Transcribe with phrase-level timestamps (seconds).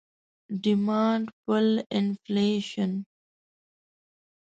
[0.59, 3.05] Demand pull Inflation